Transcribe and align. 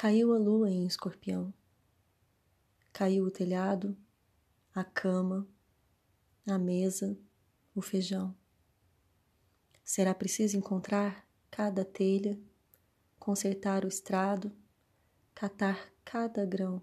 Caiu 0.00 0.32
a 0.32 0.38
lua 0.38 0.70
em 0.70 0.86
escorpião. 0.86 1.52
Caiu 2.92 3.24
o 3.24 3.32
telhado, 3.32 3.96
a 4.72 4.84
cama, 4.84 5.44
a 6.46 6.56
mesa, 6.56 7.18
o 7.74 7.82
feijão. 7.82 8.32
Será 9.82 10.14
preciso 10.14 10.56
encontrar 10.56 11.28
cada 11.50 11.84
telha, 11.84 12.40
consertar 13.18 13.84
o 13.84 13.88
estrado, 13.88 14.56
catar 15.34 15.92
cada 16.04 16.46
grão. 16.46 16.80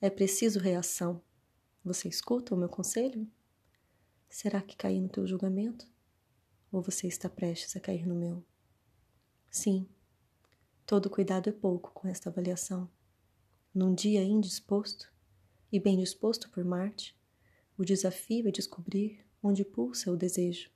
É 0.00 0.10
preciso 0.10 0.58
reação. 0.58 1.22
Você 1.84 2.08
escuta 2.08 2.52
o 2.52 2.58
meu 2.58 2.68
conselho? 2.68 3.30
Será 4.28 4.60
que 4.60 4.76
caí 4.76 5.00
no 5.00 5.08
teu 5.08 5.24
julgamento? 5.24 5.86
Ou 6.72 6.82
você 6.82 7.06
está 7.06 7.30
prestes 7.30 7.76
a 7.76 7.80
cair 7.80 8.04
no 8.08 8.16
meu? 8.16 8.44
Sim 9.48 9.88
Todo 10.92 11.08
cuidado 11.08 11.48
é 11.48 11.52
pouco 11.52 11.90
com 11.92 12.06
esta 12.06 12.28
avaliação. 12.28 12.86
Num 13.74 13.94
dia 13.94 14.22
indisposto 14.22 15.10
e 15.72 15.80
bem 15.80 15.96
disposto 15.96 16.50
por 16.50 16.62
Marte, 16.66 17.18
o 17.78 17.82
desafio 17.82 18.46
é 18.46 18.50
descobrir 18.50 19.24
onde 19.42 19.64
pulsa 19.64 20.12
o 20.12 20.18
desejo. 20.18 20.68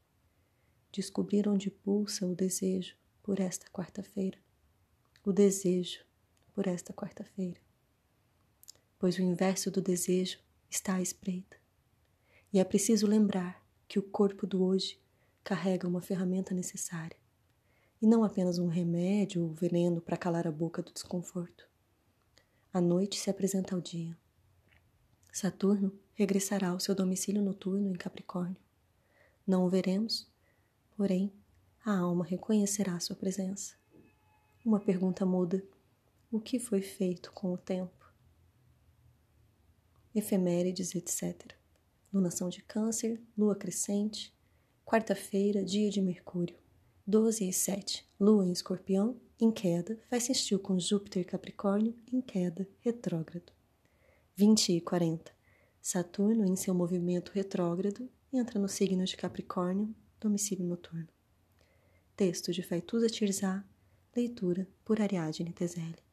Descobrir 0.90 1.46
onde 1.46 1.70
pulsa 1.70 2.24
o 2.24 2.34
desejo 2.34 2.96
por 3.22 3.40
esta 3.40 3.66
quarta-feira. 3.66 4.38
O 5.22 5.34
desejo 5.34 6.02
por 6.54 6.66
esta 6.66 6.94
quarta-feira. 6.94 7.60
Pois 8.98 9.18
o 9.18 9.20
inverso 9.20 9.70
do 9.70 9.82
desejo 9.82 10.38
está 10.70 10.94
à 10.94 11.02
espreita. 11.02 11.58
E 12.54 12.58
é 12.58 12.64
preciso 12.64 13.06
lembrar 13.06 13.62
que 13.86 13.98
o 13.98 14.02
corpo 14.02 14.46
do 14.46 14.64
hoje 14.64 14.98
carrega 15.44 15.86
uma 15.86 16.00
ferramenta 16.00 16.54
necessária 16.54 17.25
e 18.00 18.06
não 18.06 18.22
apenas 18.24 18.58
um 18.58 18.68
remédio 18.68 19.42
ou 19.42 19.52
veneno 19.52 20.00
para 20.00 20.16
calar 20.16 20.46
a 20.46 20.52
boca 20.52 20.82
do 20.82 20.92
desconforto. 20.92 21.68
A 22.72 22.80
noite 22.80 23.18
se 23.18 23.30
apresenta 23.30 23.74
ao 23.74 23.80
dia. 23.80 24.16
Saturno 25.32 25.92
regressará 26.14 26.68
ao 26.68 26.80
seu 26.80 26.94
domicílio 26.94 27.42
noturno 27.42 27.90
em 27.90 27.94
Capricórnio. 27.94 28.56
Não 29.46 29.64
o 29.64 29.68
veremos, 29.68 30.30
porém, 30.96 31.32
a 31.84 31.96
alma 31.96 32.24
reconhecerá 32.24 32.98
sua 32.98 33.16
presença. 33.16 33.76
Uma 34.64 34.80
pergunta 34.80 35.24
muda: 35.24 35.64
o 36.30 36.40
que 36.40 36.58
foi 36.58 36.82
feito 36.82 37.32
com 37.32 37.52
o 37.52 37.58
tempo? 37.58 38.12
Efemérides, 40.14 40.94
etc. 40.94 41.52
Lunação 42.12 42.48
de 42.48 42.62
Câncer, 42.62 43.22
lua 43.36 43.54
crescente, 43.54 44.34
quarta-feira, 44.84 45.62
dia 45.62 45.90
de 45.90 46.00
Mercúrio. 46.00 46.58
12 47.08 47.48
e 47.48 47.52
7. 47.52 48.04
Lua 48.18 48.44
em 48.44 48.50
escorpião, 48.50 49.16
em 49.38 49.52
queda, 49.52 49.96
faz 50.10 50.24
sextil 50.24 50.58
com 50.58 50.76
Júpiter 50.76 51.24
Capricórnio, 51.24 51.94
em 52.12 52.20
queda, 52.20 52.66
retrógrado. 52.80 53.52
20 54.34 54.72
e 54.72 54.80
40. 54.80 55.30
Saturno, 55.80 56.44
em 56.44 56.56
seu 56.56 56.74
movimento 56.74 57.30
retrógrado, 57.32 58.10
entra 58.32 58.58
no 58.58 58.68
signo 58.68 59.04
de 59.04 59.16
Capricórnio, 59.16 59.94
domicílio 60.20 60.66
noturno. 60.66 61.06
Texto 62.16 62.52
de 62.52 62.64
Faituza 62.64 63.08
Tirzá, 63.08 63.64
leitura 64.14 64.66
por 64.84 65.00
Ariadne 65.00 65.52
Tezelli. 65.52 66.05